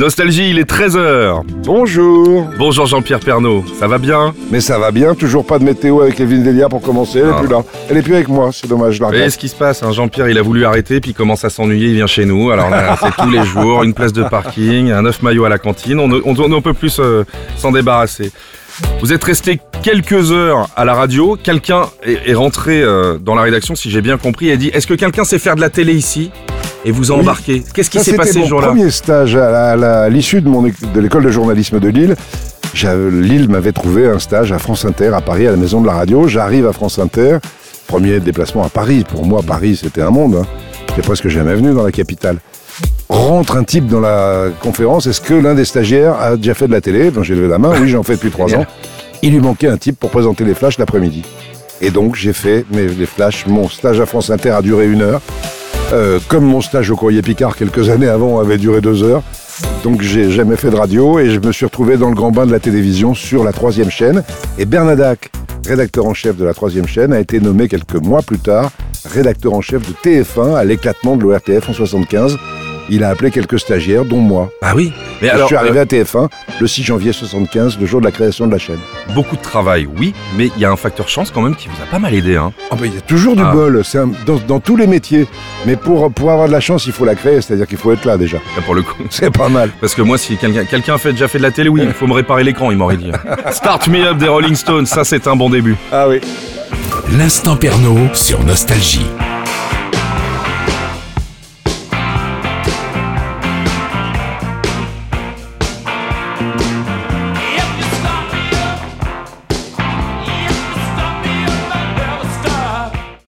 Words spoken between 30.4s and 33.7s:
de, mon éc- de l'école de journalisme de Lille. Lille